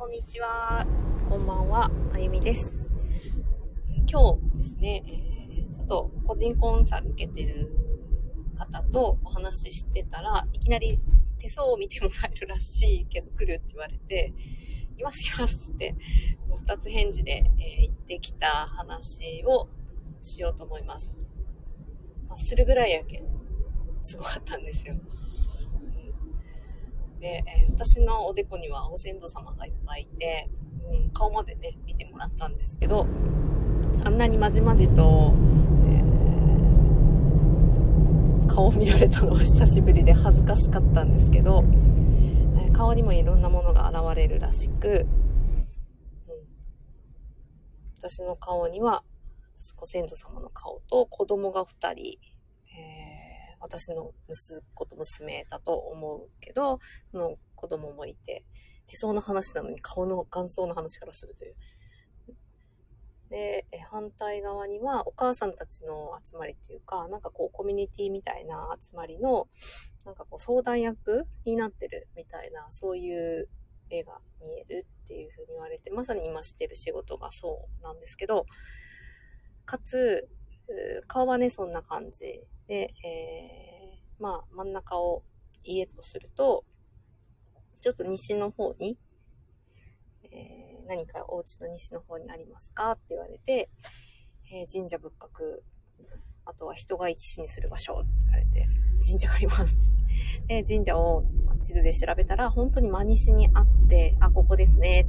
[0.00, 0.86] こんにちは。
[1.28, 1.90] こんばんは。
[2.14, 2.74] あゆみです。
[4.10, 7.70] 今日ですね、え、ちょっと個人コンサル受けてる
[8.56, 10.98] 方とお話ししてたらいきなり
[11.38, 14.32] 手相を見てもらえるらしいけど来るって言われて、
[14.96, 15.92] いますいますって、
[16.48, 19.68] もう二つ返事で、え、言ってきた話を
[20.22, 21.14] しようと思います。
[22.26, 23.24] まあ、するぐらいやけん、
[24.02, 24.94] すごかったんですよ。
[27.20, 30.48] で、えー、私のおでこにはご先祖様がいっぱいいて、
[30.90, 33.06] うん、顔までね、見てもらったんですけど、
[34.04, 35.34] あんなにまじまじと、
[35.86, 41.62] えー、顔を見られたのは久しぶりで恥ずかしかったんですけど、
[42.58, 45.06] えー、顔にもいろんなものが現れるらしく、
[46.28, 46.46] うん、
[47.98, 49.04] 私の顔には
[49.76, 52.18] ご先祖様の顔と子供が2人、
[53.60, 56.78] 私の息子と娘だと思うけど、
[57.10, 58.44] その子供もいて、
[58.86, 61.56] 手相の話なのに顔の眼相の話からするという。
[63.28, 69.46] で、反対側にはお母さんたちの集まりというか、なんかこうコミュニティみたいな集まりの、
[70.04, 73.48] なんかこう相談役になってるみたいな、そういう
[73.88, 78.46] 絵が見えるっていうふうに言われて、まさに今してる仕事がそうなんですけど、
[79.64, 80.28] かつ、
[81.06, 85.24] 顔はね、そんな感じで、えー、まあ、真ん中を
[85.64, 86.64] 家とすると、
[87.80, 88.96] ちょっと西の方に、
[90.22, 93.70] えー、何かお家の西の方にありますかって言われて、
[94.52, 95.62] えー、神社仏閣、
[96.44, 98.68] あとは人が生き死にする場所って言われて、
[99.04, 99.76] 神社があります。
[100.46, 101.24] で、神社を
[101.60, 105.08] 地図で調べたら、本当に真西にあって、あ、ここですね。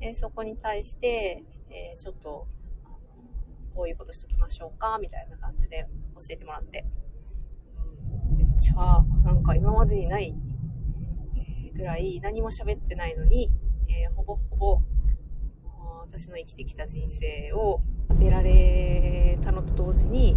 [0.00, 2.46] で、そこに対して、えー、ちょっと、
[3.74, 6.86] こういうことしときましょうか、みたいな感じで教えてもらって。
[8.30, 10.34] うん、めっちゃ、なんか今までにない、
[11.36, 13.50] えぐらい何も喋ってないのに、
[13.88, 14.80] えー、ほぼほぼ、
[16.00, 20.36] 私の生きてきた人生を当てられたのと同時に、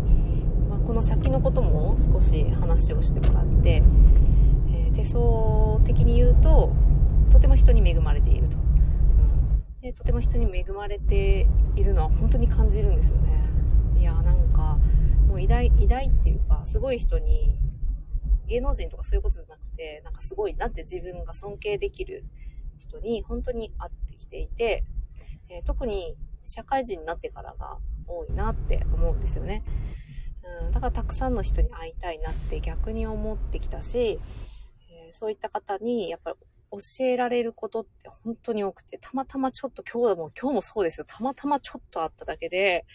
[0.70, 3.84] まあ、この先のことも少し話をしてもらって、
[4.70, 6.74] えー、手相的に言うと、
[7.30, 8.61] とても人に恵まれていると。
[9.82, 13.50] でとても人に恵まれているのは本当に感じるんですよね。
[13.98, 14.78] いやなんか
[15.28, 17.56] もう偉大偉大っていうかすごい人に
[18.48, 22.26] 芸能人とかそういうことじゃなくてなんかすごいなって自分が尊敬できる
[22.80, 24.84] 人に本当に会ってきていて、
[25.50, 27.78] えー、特に社会人になってからが
[28.08, 29.64] 多いなって思うんですよね、
[30.64, 34.20] うん、だからたくさんの人に会いたいなって逆に思ってきたし、
[34.90, 36.38] えー、そういった方にやっぱり
[36.72, 41.06] 教えられることって本当に多くて、たまたまちょっと今日も、今日もそうですよ。
[41.06, 42.86] たまたまちょっとあっただけで、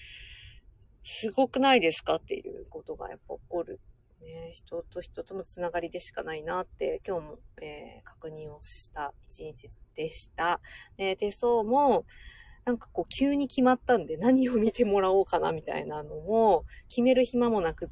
[1.05, 3.81] すごくないですかっていうことがやっぱ起こる。
[4.23, 10.61] ね、人と人とのつながりでしかないなって、今日も、えー、確認をした一日でした。
[10.97, 12.07] で、手相も、
[12.65, 17.89] なんかこう急に決まったんで何を見てもらおうかなみたいなのも決める暇もなくっ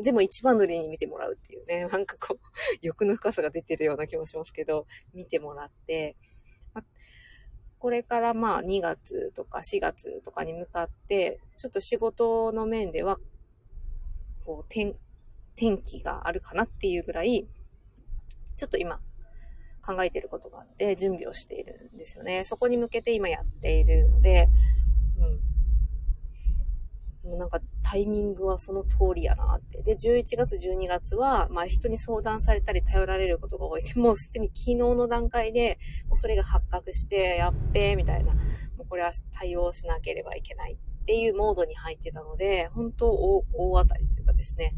[0.00, 6.16] でも一番乗りに見てもらうっていうね、 なんかこう、欲の深さが出てるような気もしますけど、見てもらって、
[6.72, 6.84] ま
[7.78, 13.18] これからまあ2月とか4月とかに向かって、ちょっと仕事の面では、
[14.44, 14.96] こう、天、
[15.54, 17.48] 天気があるかなっていうぐらい、
[18.56, 19.00] ちょっと今、
[19.84, 22.44] 考えてることがあって、準備をしているんですよね。
[22.44, 24.48] そこに向けて今やっているので、
[27.28, 27.60] もうなんか
[27.90, 29.80] タイミングはその通りやなって。
[29.82, 33.82] で、11月、12月は、まあ人に相談されたり頼られることが多い。
[33.96, 44.74] もうすでに昨日の段階で、もうそれが発覚して、やっべーみたいな、もうこれは対応しなければいけないっていうモードに入ってたので、本当大大当たりというかですね、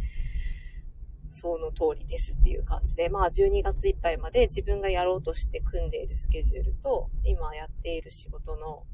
[1.31, 8.85] その通りですっていう感じで、まあ12月いっぱいまで自分がやろうとして組んでいるスケジュールと、今やっている仕事の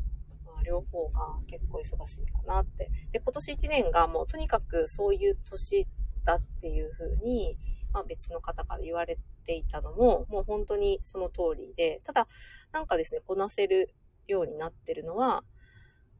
[0.66, 2.90] 両方が結構忙しいかなって。
[3.12, 5.86] で、今年1年がもうとにかくそういう年
[6.24, 7.56] だっていう風に、
[7.92, 12.26] まあ別の方から言われていたのも、もう本当にその通りで、ただ、
[12.72, 13.94] なんかですね、こなせる
[14.26, 15.44] ようになってるのは、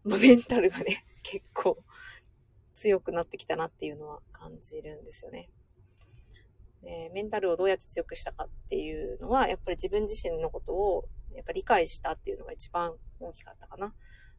[0.04, 1.82] ま、メンタルがね、 結構
[2.74, 5.50] 強くなってきたなっていうのは感じるんですよね。
[6.82, 13.94] でメンタルをどうやって強くしたかっていうのは、やっぱり自分自身のことをやっぱ理解したっていうのが一番大きかったかな。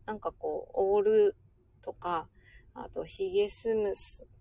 [0.07, 1.35] なんかこう、オール
[1.81, 2.27] とか、
[2.73, 3.93] あと、髭すむ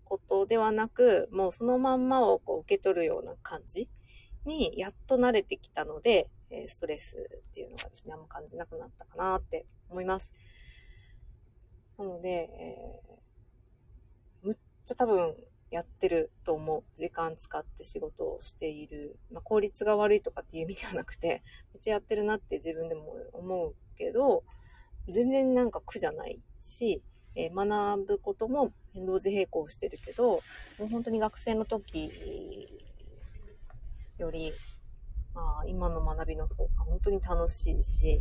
[0.04, 3.88] ことではなく、もうそのまんまをこう受け取るような感じ
[4.44, 7.16] に、やっと慣れてきたので、えストレス
[7.50, 10.32] っていうのがですね、あんま感じなくなったかなって思います。
[11.98, 15.34] なので、えー、むっちゃ多分、
[15.68, 16.84] やってると思う。
[16.94, 19.18] 時間使って仕事をしている。
[19.32, 21.42] まあ、効率が悪いとかっていう意味ではなくて、
[21.74, 24.44] めっちゃやってるなって自分でも思うけど、
[25.08, 27.02] 全然なんか苦じゃないし、
[27.34, 30.40] え、学ぶことも同時並行してるけど、
[30.78, 32.10] もう本当に学生の時
[34.18, 34.52] より、
[35.34, 38.20] まあ、今の学びの方が本当に楽しいし、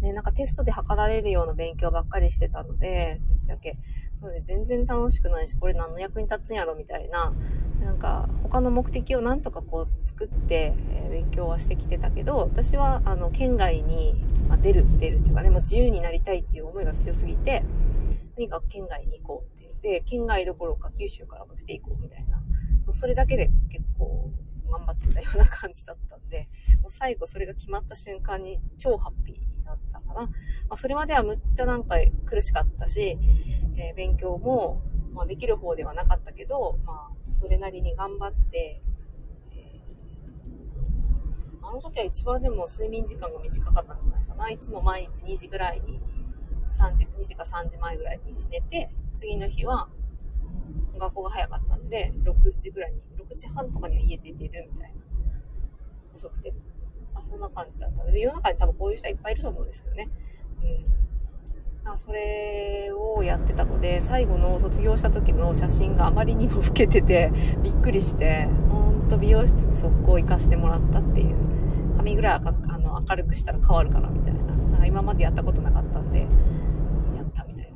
[0.00, 3.78] ね、なんかテストで測られるような勉強ばっかりしてたので、ぶっちゃけ。
[4.20, 7.32] なので全然楽しくないし、これ何の役に立つんやろみたいな、
[7.80, 14.14] なんか他の目的をなんとかこう作って、えー、勉強はしてきてたけど、私はあの県外に、
[14.48, 17.64] まあ、出る、出るっていうかね、もう自由になりたいっていう思いが強すぎて、
[18.34, 22.36] とにかく県外に行こうって言って、県外どころか九州からも出ていこうみたいな。
[22.38, 24.30] もうそれだけで結構
[24.70, 26.48] 頑張ってたような感じだったんで、
[26.82, 29.45] もう最後それが決まった瞬間に超ハッピー
[30.16, 30.22] な。
[30.22, 30.30] ま
[30.70, 33.18] あ、それまではむっちゃなんか苦しかったし、
[33.76, 34.82] えー、勉強も、
[35.12, 38.82] まあ、できる方ではなかったけど、まあ、それなりに頑張って、
[39.52, 39.80] え、
[41.62, 44.50] あの時は一番でも睡眠時間が短かったんじゃないかな。
[44.50, 46.00] いつも毎日2時ぐらいに、
[46.68, 49.88] 3時、2時か3時前ぐらいに寝て、次の日は
[50.98, 54.96] 学校が早かったんで、6時ぐらいに、6時半とかには家出てるみたいな。
[56.14, 56.58] 遅くても。
[57.16, 58.04] あ、そんな感じだった。
[58.16, 60.08] 世の中に多分こういう人はいっぱいいると思うんですけどね。
[60.62, 61.84] うん。
[61.84, 67.32] なんかそれをやってたので、最後の卒業した時の写真があまりにも老けてて、
[67.62, 71.36] びっくりして、ほんと美容室に速攻行かしてもらったっていう。
[71.96, 72.40] 髪ぐらいあ
[72.78, 74.42] の明るくしたら変わるからみたいな。
[74.42, 76.28] なんか今までやったことなかったんで、やっ
[77.34, 77.72] たみたい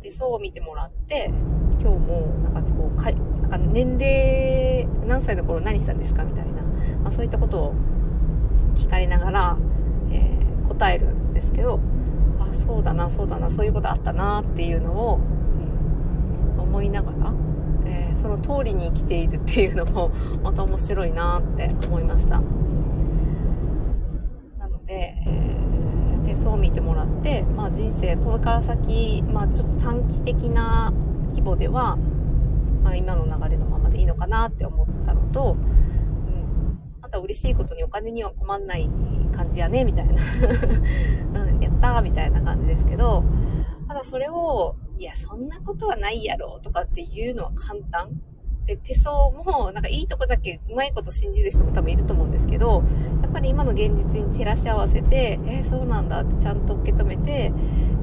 [0.00, 1.30] 手相を見てもらって、
[1.80, 6.62] 今日もなんかこう、かなんか年齢、何歳の頃何したんですかみたいな。
[7.02, 7.74] まあ、そういったことを
[8.74, 9.58] 聞かれながら、
[10.10, 11.80] えー、答えるんですけど、
[12.38, 15.20] あ、そうだな、そうだな、そういうことあったなっていうのを、
[16.56, 17.34] うん、思いながら、
[17.86, 20.10] えー、その通りに生きているっていうのも、
[20.42, 22.40] また面白いなって思いました。
[24.58, 30.92] なので、えー、手相を見てもらって、まあ、人生、これから先、まあ、ちょっと短期的な
[31.30, 31.96] 規模では、
[32.82, 35.78] まあ、今の流れのままでいいのかなって思ったのと、うん
[37.00, 38.90] あと嬉しいことにお金には困んない
[39.34, 40.12] 感じやね、みたいな
[41.42, 43.24] うん、やったーみたいな感じですけど、
[43.88, 48.10] ただそれを、いや、そんなことはないやろ、とかっていうのは簡単。
[48.68, 52.84] で、手相も、なんかいいとこだけうまいこと信じる人も多分いると思うんですけど、
[53.22, 57.50] やっぱり今の現実に照らし合わせて、えー、そうなんだってちゃんと受け止めて、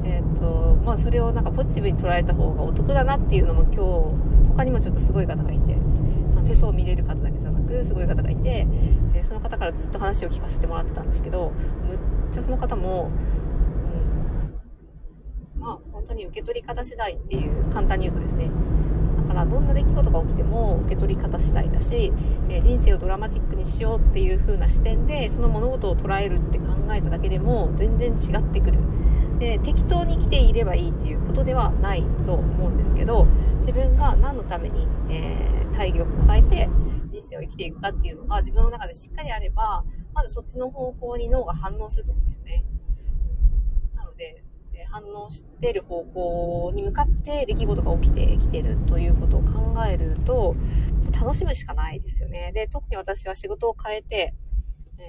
[0.04, 5.76] えっ、ー、と、まあそれをなんかポジティブに捉えた方がお得だなっていうのも今日、他にもちょっとすごい方がいて、
[6.34, 8.66] まあ、手相を見れる方だけじゃなく、すごい方がいて、
[9.14, 11.52] えその方からずっと話を聞かせてもらってたんですけど、
[11.88, 12.00] むっ
[12.32, 13.12] ちゃその方も、
[15.56, 18.50] うん、まあ本当に受け取り方次第っていう、簡単に言うとですね、
[19.36, 22.14] からどんな出来事が起きても受け取り方次第だし、
[22.50, 28.80] えー、人生をドラマチックにしようっていう風な視点でその物事を捉えるって考えただけでも全然違ってくる。
[29.38, 33.28] で適当に生きていればいいっていうことではないと思うんですけど
[33.58, 36.70] 自分が何のために、えー、大義を抱えて
[37.12, 39.84] 人生を生きていくかっていうのが自分の中でしっかりあれば、
[40.14, 42.66] まずそっちの方向に脳が反応すると思うんですよね。
[43.96, 44.44] なので、
[44.90, 50.56] 反応してる方向に向かって出来事が起きてきてるということを考えると、
[51.14, 52.52] 楽しむしかないですよね。
[52.54, 54.34] で、特に私は仕事を変えて、
[54.98, 55.04] え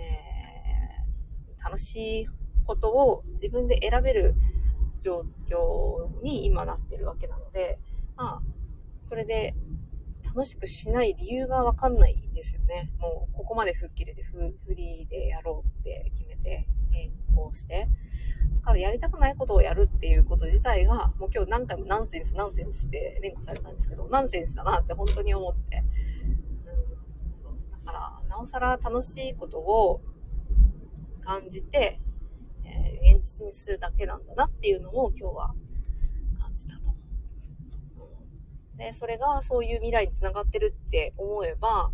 [1.59, 2.29] ー、楽しい
[2.65, 4.35] ことを自分で選べる
[4.99, 7.79] 状況に今なってるわけなので、
[8.17, 8.43] まあ、
[9.01, 9.55] それで
[10.37, 12.93] 楽しくしない理由がわかんないですよね。
[12.99, 17.89] もう、ここまで吹っ切れてフ、フリーでやろうって決めて、転校して。
[18.57, 25.83] だからやりたくないことをやるっていうこと自体が、もう今日何回もナンセンス、ナンセンスって連呼されたんですけど、ナンセンスだなって本当に思って。
[26.67, 27.57] うん、そう。
[27.87, 30.03] だから、なおさら楽しいことを
[31.23, 31.99] 感じて、
[32.63, 35.55] えー、現実にするだけなんだなっていうのを今日は
[36.39, 36.97] 感じたと。
[38.77, 41.91] で、それがそういう未来につながってるって思えば、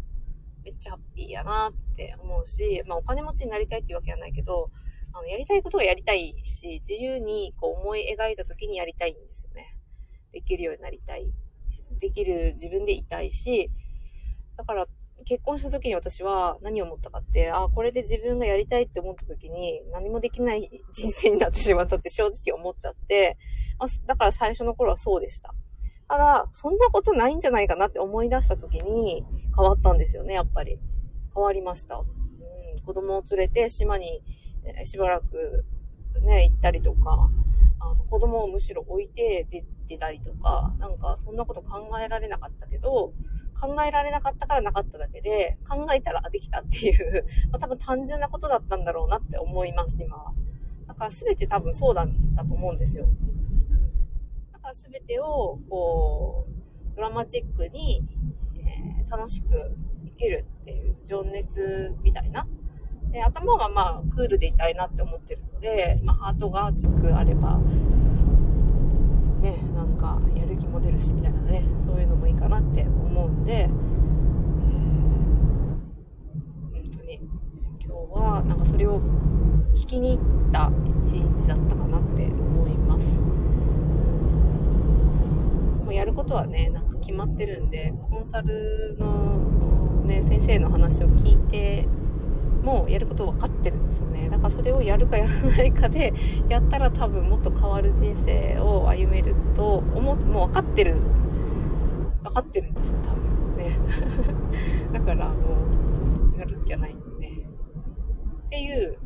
[0.64, 4.70] めっちゃハッピーやなって思うし、まあお金持ちになりたいっていうわけはないけど、
[5.12, 9.76] あの、やりたいことをやりたいし、自由にこう思い描いた時にやりたいんですよね。
[10.32, 11.30] できるようになりたい。
[11.98, 13.70] できる自分でいたいし、
[14.56, 14.86] だから
[15.24, 23.38] 結婚した時に私は何を思ったかって、あ、これで自分がやりたいって思った時に何もできない人生になってしまったって正直思っちゃって、
[23.78, 25.54] まあ、だから最初の頃はそうでした。
[26.12, 29.24] ただ、そんなことないんじゃないかなって思い出した時に
[29.56, 30.78] 変わったんですよね、やっぱり。
[31.34, 32.00] 変わりました。
[32.00, 34.22] うん、子供を連れて島に、
[34.84, 35.64] しばらく
[36.20, 37.30] ね、行ったりとか、
[37.80, 43.14] あの子供をむしろ置いて出てたりとか、なんかそんなこと考えられなかったけど、
[43.58, 50.34] 考えられなかったからなかっただけで、考えたらできたっていう まあ、多分単純なことだったんだろうなって思います、今は。
[50.88, 53.06] だから全て多分そうなんだと思うんですよ。
[54.72, 58.02] から全てを、こう、ドラマチックに、
[58.56, 62.46] えー、楽しく生きるっていう情熱みたいな。
[63.10, 67.58] で、頭はまあ、クールでいたいなって思ってるので、まあ、ハートが熱くあれば、
[69.40, 73.68] ね、なんか、やる気も出るし、みたいなね、そういうのもいいかなって思うんで、
[76.72, 77.20] 本当に、
[77.78, 79.00] 今日は、なんかそれを
[79.74, 80.70] 聞きに行った
[81.06, 83.20] 一日だったかなって思います。
[85.92, 91.86] もうやることはね、なんか決まってるんで、コンサルの、ね、先生の話を聞いて、
[92.62, 94.30] もうやること分かってるんですよね。
[94.30, 96.14] だからそれをやるかやらないかで、
[96.48, 100.96] やったら多分もっと変わる人生を歩めると思、もう分かってる。
[102.22, 103.76] 分かってるんですよ、多分ね。
[104.94, 105.34] だからも
[106.34, 107.28] う、やるっきゃないんで。
[107.28, 108.96] っていう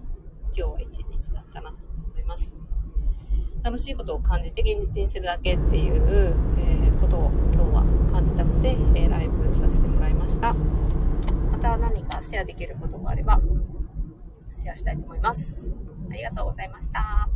[0.54, 1.76] 今日は一日だったなと
[2.12, 2.56] 思います。
[3.66, 6.75] 楽しいことを感じて現実にするだけっていう、えー、
[8.56, 10.54] 感じたので、えー、ライブさせてもらいました。
[11.52, 13.40] また何かシェアできることがあれば、
[14.54, 15.72] シェアしたいと思います。
[16.10, 17.35] ありがとうございました。